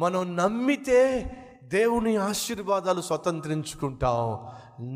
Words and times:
మనం 0.00 0.36
నమ్మితే 0.36 1.30
దేవుని 1.64 2.16
ఆశీర్వాదాలు 2.16 3.00
స్వతంత్రించుకుంటాం. 3.00 4.48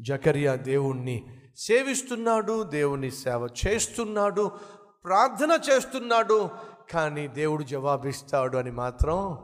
జకరియా 0.01 0.55
దేవుణ్ణి 0.55 1.41
సేవిస్తున్నాడు 1.57 2.63
దేవుని 2.63 3.11
సేవ 3.11 3.47
చేస్తున్నాడు 3.67 4.51
ప్రార్థన 5.03 5.59
చేస్తున్నాడు 5.69 6.49
కానీ 6.91 7.27
దేవుడు 7.27 7.63
జవాబిస్తాడు 7.63 8.57
అని 8.57 8.71
మాత్రం 8.71 9.37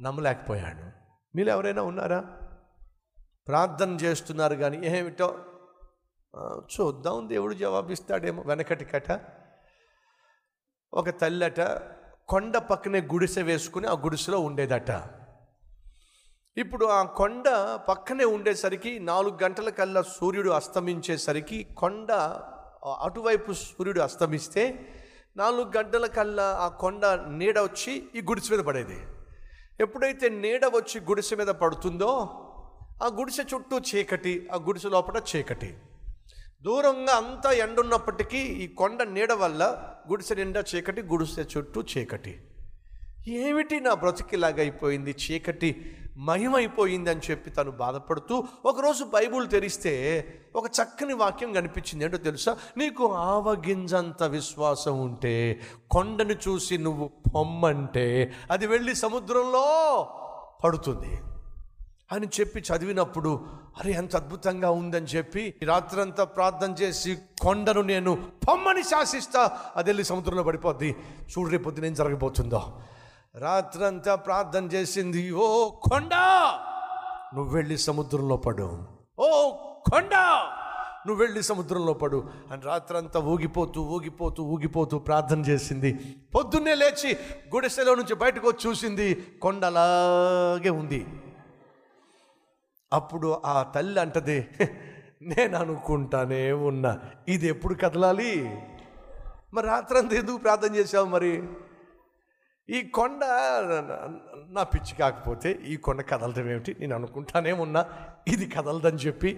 నమ్మలేకపోయాడు. 0.00 0.90
మీరు 1.36 1.48
ఎవరైనా 1.48 1.82
ఉన్నారా? 1.82 2.24
ప్రార్థన 3.48 3.90
చేస్తున్నారు 3.90 4.54
కానీ 4.54 4.86
ఏమిటో 4.86 5.38
చూద్దాం 6.42 7.28
దేవుడు 7.28 7.54
జవాబిస్తాడేమో 7.54 8.42
వెనకటి 8.46 8.84
కట. 8.84 9.20
ఒక 10.94 11.10
తల్లట 11.10 11.60
కొండ 12.28 12.56
పక్కనే 12.56 13.00
గుడిసె 13.00 13.42
వేసుకుని 13.42 13.86
ఆ 13.86 13.92
గుడిసెలో 13.92 14.40
ఉండేదట. 14.40 14.90
ఇప్పుడు 16.56 16.86
ఆ 16.86 17.02
కొండ 17.02 17.48
పక్కనే 17.88 18.24
ఉండేసరికి 18.24 18.98
నాలుగు 18.98 19.38
గంటల 19.42 19.68
కల్లా 19.68 20.02
సూర్యుడు 20.02 20.50
అస్తమించేసరికి 20.50 21.66
కొండ 21.76 22.12
అటువైపు 23.02 23.52
సూర్యుడు 23.52 24.00
అస్తమిస్తే 24.00 24.92
నాలుగు 25.36 25.72
గంటల 25.76 26.06
కల్లా 26.06 26.58
ఆ 26.60 26.68
కొండ 26.68 27.06
నీడ 27.06 27.58
వచ్చి 27.58 28.08
ఈ 28.14 28.20
గుడిసె 28.20 28.56
మీద 28.56 28.64
పడేది. 28.64 28.98
ఎప్పుడైతే 29.80 30.28
నీడ 30.28 30.66
వచ్చి 30.66 31.00
గుడిసె 31.00 31.36
మీద 31.36 31.46
పడుతుందో 31.46 32.12
ఆ 33.02 33.06
గుడిసె 33.06 33.42
చుట్టూ 33.42 33.78
చీకటి 33.78 34.48
ఆ 34.52 34.56
గుడిసె 34.56 34.88
లోపల 34.88 35.22
చీకటి. 35.36 35.78
దూరంగా 36.64 37.14
అంతా 37.16 37.52
ఎండ 37.52 37.80
ఉన్నప్పటికీ 37.80 38.38
ఈ 38.38 38.66
కొండ 38.66 39.02
నీడ 39.02 39.32
వల్ల 39.32 39.82
గుడిసె 40.10 40.34
నిండా 40.34 40.64
చీకటి 40.74 41.02
గుడిసె 41.02 41.44
చుట్టూ 41.56 41.82
చీకటి. 41.82 42.40
ఏమిటి 43.28 43.80
నా 43.80 43.94
బ్రతికిలాగైపోయింది? 43.94 45.10
చీకటి 45.10 45.96
మహిమైపోయింది 46.16 47.10
అని 47.10 47.20
చెప్పి 47.30 47.50
తను 47.50 47.70
బాధపడుతూ 47.70 48.44
ఒకరోజు 48.64 49.04
బైబుల్ 49.04 49.48
తెరిస్తే 49.48 49.92
ఒక 50.56 50.66
చక్కని 50.66 51.14
వాక్యం 51.14 51.52
కనిపించింది. 51.52 52.04
ఏంటో 52.04 52.16
తెలుసా? 52.16 52.56
నీకు 52.76 53.14
ఆవగింజంత 53.14 54.22
విశ్వాసం 54.22 55.00
ఉంటే 55.00 55.60
కొండను 55.90 56.32
చూసి 56.32 56.78
నువ్వు 56.78 57.10
పొమ్మంటే 57.34 58.32
అది 58.50 58.66
వెళ్ళి 58.66 58.94
సముద్రంలో 58.94 59.64
పడుతుంది. 60.64 61.18
అని 62.12 62.28
చెప్పి 62.40 62.60
చదివినప్పుడు 62.60 63.46
అరే 63.78 63.92
ఎంత 63.92 64.16
అద్భుతంగా 64.16 64.70
ఉందని 64.70 65.06
చెప్పి 65.06 65.54
రాత్రంతా 65.64 66.24
ప్రార్థన 66.24 66.72
చేసి 66.72 67.18
కొండను 67.40 67.80
నేను 67.80 68.24
పొమ్మని 68.48 68.82
శాసిస్తా 68.82 69.58
అది 69.76 69.90
వెళ్ళి 69.90 70.04
సముద్రంలో 70.04 70.42
పడిపోద్ది. 70.42 70.96
చూడు 71.30 71.50
రేపు 71.50 71.62
పొద్దున 71.62 71.84
ఏం 71.84 71.94
జరగబోతుందో. 71.94 72.80
రాత్రంతా 73.36 74.14
ప్రార్థన 74.14 74.64
చేసింది 74.64 75.30
ఓ 75.30 75.68
కొండ 75.68 76.14
నువ్వు 77.34 77.54
వెళ్ళి 77.54 77.78
సముద్రంలో 77.78 78.36
పడు. 78.36 78.78
ఓ 79.18 79.50
కొండ 79.90 80.14
నువ్వు 81.06 81.14
వెళ్ళి 81.14 81.42
సముద్రంలో 81.42 81.92
పడు. 81.92 82.30
అని 82.52 82.62
రాత్రంతా 82.62 83.20
ఊగిపోతూ 83.20 83.82
ఊగిపోతూ 83.82 84.42
ఊగిపోతూ 84.42 84.98
ప్రార్థన 84.98 85.40
చేసింది. 85.40 86.16
పొద్దున్నే 86.34 86.74
లేచి 86.74 87.16
గుడిసెలో 87.54 87.94
నుంచి 87.94 88.14
బయటకు 88.14 88.48
వచ్చి 88.48 88.70
చూసింది 88.70 89.14
కొండలాగే 89.42 90.70
ఉంది. 90.70 91.06
అప్పుడు 92.94 93.28
ఆ 93.44 93.56
తల్లి 93.62 94.00
అంటది 94.00 94.38
నేను 95.22 95.56
అనుకుంటానే 95.56 96.52
ఉన్నా. 96.52 96.92
ఇది 97.28 97.46
ఎప్పుడు 97.46 97.74
కదలాలి? 97.74 98.32
మరి 99.54 99.66
రాత్రంతా 99.66 100.14
ఎందుకు 100.16 100.36
ప్రార్థన 100.36 100.72
చేసావు 100.74 101.06
మరి? 101.06 101.32
ఈ 102.68 102.78
కొండ 102.82 103.20
నా 104.50 104.62
పిచ్చి 104.62 104.94
కాకపోతే 104.98 105.50
ఈ 105.66 105.76
కొండ 105.76 106.00
కదలటం 106.00 106.46
ఏమిటి? 106.50 106.72
నేను 106.80 106.94
అనుకుంటానే 106.94 107.52
ఉన్నా 107.64 107.82
ఇది 108.28 108.46
కదలదని 108.46 109.00
చెప్పి 109.06 109.30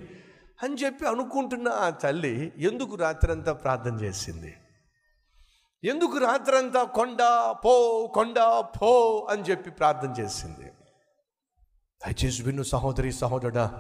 అని 0.63 0.75
చెప్పి 0.75 1.05
అనుకుంటున్న 1.07 1.69
ఆ 1.69 1.89
తల్లి 1.91 2.53
ఎందుకు 2.59 2.95
రాత్రంతా 2.97 3.53
ప్రార్థన 3.53 3.97
చేసింది? 4.05 4.53
ఎందుకు 5.85 6.19
రాత్రంతా 6.19 6.83
కొండ 6.99 7.23
పో 7.65 7.73
కొండ 8.15 8.39
పో 8.77 8.93
అని 9.31 9.43
చెప్పి 9.43 9.71
ప్రార్థన 9.71 10.13
చేసింది? 10.23 10.66
దయచేసి 12.05 12.43
విను 12.43 12.63
సహోదరి 12.63 13.13
సహోదరుడా 13.13 13.71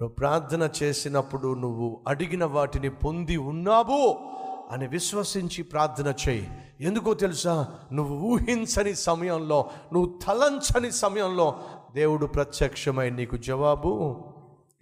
నువ్వు 0.00 0.08
ప్రార్థన 0.08 0.70
చేసినప్పుడు 0.82 1.58
నువ్వు 1.58 2.04
అడిగిన 2.08 2.44
వాటిని 2.44 2.90
పొంది 2.90 3.36
ఉన్నావు 3.36 4.30
అని 4.70 4.86
విశ్వసించి 4.86 5.62
ప్రార్థన 5.62 6.14
చేయి. 6.28 6.48
ఎందుకో 6.80 7.14
తెలుసా? 7.14 7.68
నువ్వు 7.92 8.14
ఊహించని 8.16 8.94
సమయంలో 8.94 9.70
నువ్వు 9.92 10.18
తలంచని 10.26 10.92
సమయంలో 10.92 11.60
దేవుడు 11.94 12.26
ప్రత్యక్షమై 12.26 13.10
నీకు 13.10 13.36
జవాబు 13.36 14.24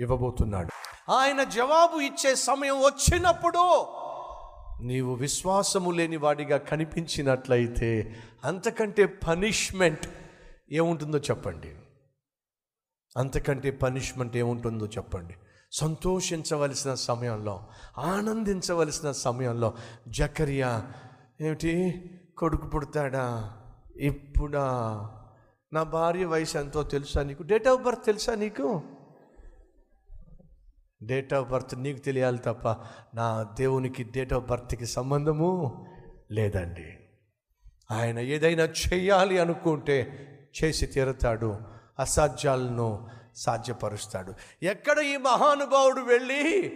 ఇవ్వబోతున్నాడు. 0.00 0.70
ఆయన 1.12 1.42
జవాబు 1.42 2.00
ఇచ్చే 2.00 2.34
సమయం 2.34 2.78
వచ్చినప్పుడు 2.78 3.86
నీవు 4.82 5.14
విశ్వాసము 5.14 5.90
లేని 5.90 6.16
వాడిగా 6.16 6.56
కనిపించినట్లయితే 6.56 8.16
అంతకంటే 8.44 9.06
పనిష్మెంట్ 9.06 10.06
ఏముంటుందో 10.72 11.18
చెప్పండి. 11.18 11.68
అంతకంటే 13.16 13.70
పనిష్మెంట్ 13.70 14.36
ఏముంటుందో 14.36 14.86
చెప్పండి. 14.86 15.34
సంతోషించవలసిన 15.72 16.94
సమయంలో 16.94 17.68
ఆనందించవలసిన 17.98 19.12
సమయంలో 19.12 19.74
జకరియా 20.08 20.92
ఏమిటి? 21.40 22.04
కొడుకు 22.38 22.66
పుడతాడా? 22.66 23.56
ఇప్పుడా? 23.96 24.62
నా 25.72 25.82
భార్య 25.82 26.24
వయసు 26.24 26.58
ఎంతో 26.58 26.82
తెలుసా 26.82 27.22
నీకు? 27.22 27.42
డేట్ 27.42 27.68
ఆఫ్ 27.68 27.82
బర్త్ 27.82 28.04
తెలుసా 28.04 28.34
నీకు? 28.34 28.82
డేట్ 31.02 31.34
ఆఫ్ 31.34 31.48
బర్త్ 31.48 31.82
నీకు 31.82 31.98
తెలియాలి 31.98 32.38
తప్ప 32.38 32.68
నా 33.14 33.42
దేవునికి 33.42 34.04
డేట్ 34.04 34.32
ఆఫ్ 34.32 34.44
బర్త్కి 34.44 34.86
సంబంధము 34.86 35.86
లేదండి. 36.30 36.98
ఆయన 37.90 38.18
ఏదైనా 38.18 38.64
చేయాలి 38.64 39.38
అనుకుంటే 39.38 40.28
చేసి 40.64 40.86
తీరుతాడు. 40.86 41.58
అసాధ్యాలను 42.02 43.08
సాధ్యపరుస్తాడు. 43.36 44.34
ఎక్కడ 44.62 44.98
ఈ 44.98 45.16
మహానుభావుడు 45.16 46.00
వెళ్ళి 46.00 46.72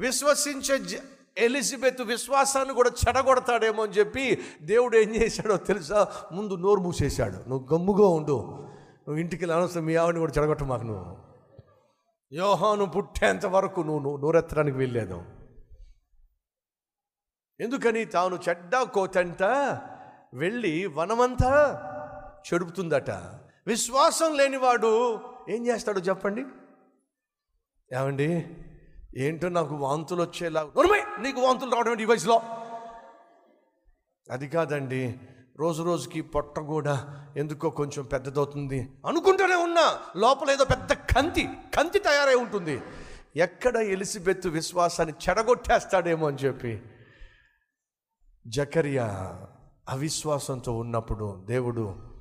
విశ్వసించే 0.00 1.02
ఎలిజబెత్ 1.38 2.02
విశ్వాసాన్ని 2.02 2.74
కూడా 2.74 2.90
చెడగొడతాడేమో 3.08 3.82
అని 3.82 3.92
చెప్పి 3.92 4.44
దేవుడు 4.62 4.96
ఏం 4.96 5.14
చేశాడో 5.14 5.56
తెలుసా? 5.56 6.08
ముందు 6.32 6.54
నోరు 6.54 6.80
మూసేశాడు. 6.80 7.48
నువ్వు 7.48 7.68
గమ్ముగా 7.72 8.08
ఉండు. 8.08 8.36
నువ్వు 9.08 9.16
ఇంటికి 9.16 9.44
అనవసరం. 9.44 9.84
మీ 9.84 9.94
ఆవిడని 9.94 10.20
కూడా 10.20 10.32
చెడగొట్ట 10.38 10.62
మాకు 10.62 10.82
నువ్వు. 10.82 11.16
యోహాను 12.32 12.86
పుట్టేంత 12.86 13.46
వరకు 13.46 13.80
నువ్వు 13.80 13.98
నువ్వు 13.98 14.16
నోరెత్తడానికి 14.16 14.76
వెళ్ళలేదు 14.76 15.22
ఎందుకని? 17.60 18.04
తాను 18.04 18.38
చెడ్డ 18.48 18.76
కోతంట 18.76 19.42
వెళ్ళి 20.34 20.86
వనమంతా 20.86 21.80
చెడుపుతుందట. 22.52 23.10
విశ్వాసం 23.66 24.36
లేనివాడు 24.36 25.20
ఏం 25.48 25.66
చేస్తాడు 25.66 26.00
చెప్పండి? 26.00 26.40
ఏమండి? 27.96 28.56
ఏంటో 29.16 29.48
నాకు 29.48 29.74
వాంతులు 29.74 30.22
వచ్చేలా 30.22 30.62
నోర్మై 30.62 31.02
నీకు 31.18 31.40
వాంతులు 31.40 31.70
రావడం 31.70 31.90
ఏంటి 31.90 32.02
ఈ 32.02 32.06
వయసులో? 32.06 32.42
అది 34.30 34.48
కాదండి. 34.48 35.20
రోజు 35.56 35.82
రోజుకి 35.82 36.20
పొట్ట 36.20 36.58
కూడా 36.58 37.26
ఎందుకో 37.36 37.70
కొంచెం 37.70 38.04
పెద్దదవుతుంది. 38.04 38.88
అనుకుంటూనే 39.06 39.54
ఉన్నా 39.54 40.00
లోపల 40.16 40.50
ఏదో 40.50 40.64
పెద్ద 40.64 40.92
కంతి 40.92 41.48
కంతి 41.76 41.98
తయారై 41.98 42.34
ఉంటుంది. 42.34 42.82
ఎక్కడ 43.36 43.76
ఎలిసిబెత్తు 43.76 44.48
విశ్వాసాన్ని 44.48 45.14
చెడగొట్టేస్తాడేమో 45.28 46.26
అని 46.26 46.36
చెప్పి 46.36 46.82
జకరియా 48.46 49.06
అవిశ్వాసంతో 49.88 50.76
ఉన్నప్పుడు 50.76 51.42
దేవుడు 51.46 52.13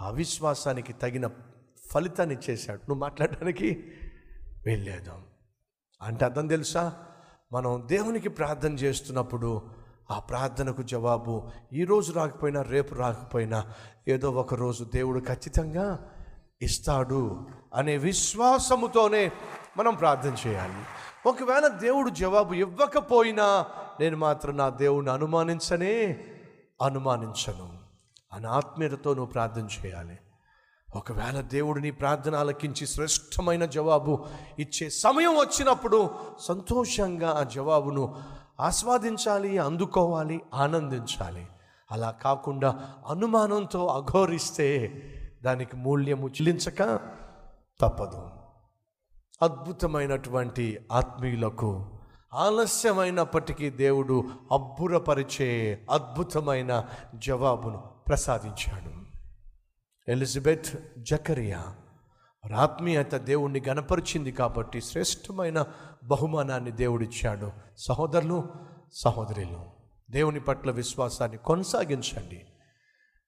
అవిశ్వాసానికి 0.00 0.92
తగిన 0.92 1.30
ఫలితాన్ని 1.90 2.36
చేశాడు. 2.50 2.78
నువ్వు 2.78 3.00
మాట్లాడడానికి 3.00 3.84
వెళ్ళలేదు 4.66 5.12
అంటే 6.02 6.24
అర్థం 6.24 6.46
తెలుసా? 6.46 6.92
మనం 7.52 7.82
దేవునికి 7.86 8.28
ప్రార్థన 8.28 8.72
చేస్తున్నప్పుడు 8.72 9.62
ఆ 10.10 10.18
ప్రార్థనకు 10.18 10.82
జవాబు 10.82 11.48
ఈరోజు 11.72 12.12
రాకపోయినా 12.12 12.62
రేపు 12.62 12.94
రాకపోయినా 12.94 13.72
ఏదో 14.08 14.30
ఒక 14.30 14.54
రోజు 14.54 14.84
దేవుడు 14.84 15.20
ఖచ్చితంగా 15.20 16.10
ఇస్తాడు 16.62 17.48
అనే 17.74 17.96
విశ్వాసముతోనే 17.96 19.32
మనం 19.76 19.94
ప్రార్థన 19.94 20.36
చేయాలి. 20.46 20.82
ఒకవేళ 21.26 21.66
దేవుడు 21.66 22.10
జవాబు 22.10 22.54
ఇవ్వకపోయినా 22.54 23.66
నేను 24.00 24.16
మాత్రం 24.16 24.56
నా 24.56 24.68
దేవుడిని 24.68 25.12
అనుమానించనే 25.12 26.24
అనుమానించను. 26.82 27.79
అని 28.32 28.46
ఆత్మీయతతో 28.46 29.14
నువ్వు 29.14 29.32
ప్రార్థన 29.32 29.68
చేయాలి. 29.86 30.18
ఒకవేళ 30.96 31.40
దేవుడు 31.40 31.80
నీ 31.80 31.90
ప్రార్థన 31.90 32.36
ఆలకించి 32.36 32.86
శ్రేష్టమైన 32.86 33.64
జవాబు 33.64 34.24
ఇచ్చే 34.58 34.90
సమయం 34.90 35.36
వచ్చినప్పుడు 35.36 36.10
సంతోషంగా 36.38 37.30
ఆ 37.30 37.42
జవాబును 37.42 38.20
ఆస్వాదించాలి 38.60 39.58
అందుకోవాలి 39.58 40.40
ఆనందించాలి. 40.54 41.46
అలా 41.90 42.10
కాకుండా 42.10 42.94
అనుమానంతో 43.08 43.86
అఘోరిస్తే 43.86 45.02
దానికి 45.42 45.76
మూల్యము 45.76 46.28
చెల్లించక 46.28 47.00
తప్పదు. 47.80 48.28
అద్భుతమైనటువంటి 49.42 50.78
ఆత్మీయులకు 50.92 51.86
ఆలస్యమైనప్పటికీ 52.34 53.70
దేవుడు 53.70 54.24
అబ్బురపరిచే 54.52 55.82
అద్భుతమైన 55.90 56.84
జవాబును 57.14 57.99
ప్రసాదించాడు. 58.10 58.90
ఎలిజబెత్ 60.10 60.98
జకరియా 60.98 61.74
ఆత్మీయత 62.56 63.14
దేవుణ్ణి 63.14 63.62
గనపరిచింది 63.68 64.32
కాబట్టి 64.32 64.80
శ్రేష్టమైన 64.80 65.66
బహుమానాన్ని 66.04 66.70
దేవుడిచ్చాడు. 66.70 67.52
సహోదరులు 67.78 68.44
సహోదరులు 68.92 69.66
దేవుని 70.10 70.40
పట్ల 70.40 70.70
విశ్వాసాన్ని 70.70 71.38
కొనసాగించండి. 71.38 72.46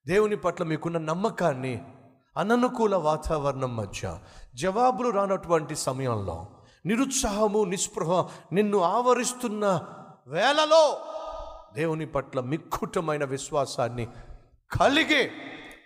దేవుని 0.06 0.37
పట్ల 0.37 0.64
మీకున్న 0.64 0.99
నమ్మకాన్ని 0.99 1.82
అననుకూల 2.37 2.96
వాతావరణం 2.96 3.76
మధ్య 3.76 4.19
జవాబులు 4.55 5.11
రానటువంటి 5.11 5.76
సమయంలో 5.76 6.46
నిరుత్సాహము 6.87 7.64
నిస్పృహ 7.64 8.31
నిన్ను 8.52 8.79
ఆవరిస్తున్న 8.79 9.82
వేళలో 10.26 10.99
దేవుని 11.75 12.06
పట్ల 12.06 12.40
మిక్కుటమైన 12.40 13.25
విశ్వాసాన్ని 13.25 14.08
కలిగే 14.72 15.30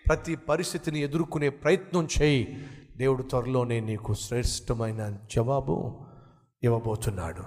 ప్రతి 0.06 0.36
పరిస్థితిని 0.36 1.00
ఎదుర్కొనే 1.00 1.48
ప్రయత్నం 1.48 2.08
చేయి. 2.22 2.68
దేవుడు 2.96 3.22
త్వరలోనే 3.22 3.80
నీకు 3.80 4.14
శ్రేష్టమైన 4.14 5.18
జవాబు 5.30 6.00
ఇవ్వబోతున్నాడు. 6.62 7.42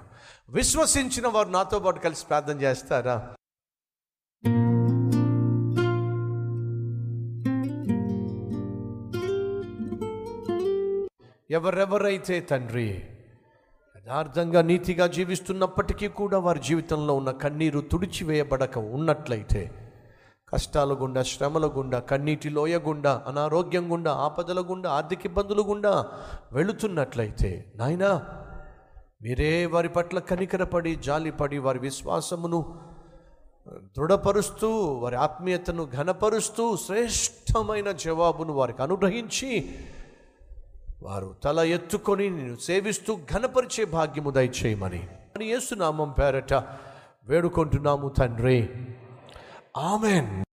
విశ్వసించిన 0.48 1.28
వారు 1.28 1.48
నాతో 1.48 1.78
పాటు 1.78 2.00
కలిసి 2.00 2.26
ప్రార్థన 2.26 2.60
చేస్తారా? 2.60 3.34
ఎవరెవరైతే 11.50 12.40
తండ్రి 12.40 13.02
యథార్థంగా 13.96 14.62
నీతిగా 14.62 15.06
జీవిస్తున్నప్పటికీ 15.06 16.08
కూడా 16.08 16.38
వారి 16.38 16.60
జీవితంలో 16.60 17.14
ఉన్న 17.14 17.30
కన్నీరు 17.30 17.80
తుడిచివేయబడక 17.80 18.78
ఉన్నట్లయితే 18.78 19.79
కష్టాల 20.52 20.92
గుండా 20.92 21.22
శ్రమల 21.22 21.66
గుండా 21.66 21.98
కన్నీటి 21.98 22.50
లోయ 22.50 22.78
గుండా 22.78 23.24
అనారోగ్యం 23.26 23.92
గుండా 23.92 24.12
ఆపదల 24.12 24.60
గుండా 24.60 24.90
ఆర్థిక 24.90 25.18
ఇబ్బందుల 25.24 25.60
గుండా 25.66 26.06
వెళుతున్నట్లయితే 26.52 27.72
నాయనా 27.76 28.22
మీరే 29.22 29.66
వారి 29.66 29.88
పట్ల 29.88 30.18
కనికరపడి 30.18 30.96
జాలిపడి 30.96 31.58
వారి 31.58 31.78
విశ్వాసమును 31.78 32.78
దృఢపరుస్తూ 33.98 34.70
వారి 34.78 35.16
ఆత్మీయతను 35.16 35.88
ఘనపరుస్తూ 35.96 36.76
శ్రేష్టమైన 36.76 37.90
జవాబును 37.90 38.52
వారికి 38.52 38.82
అనుగ్రహించి 38.82 39.74
వారు 41.02 41.36
తల 41.44 41.60
ఎత్తుకొని 41.60 42.30
నేను 42.30 42.56
సేవిస్తూ 42.56 43.16
ఘనపరిచే 43.16 43.84
భాగ్యము 43.84 44.30
దయచేయమని. 44.30 45.08
అని 45.36 45.44
యేసునామం 45.44 46.14
పేరట 46.18 46.54
వేడుకుంటున్నాము 47.24 48.08
తండ్రి. 48.08 48.68
Amen. 49.74 50.49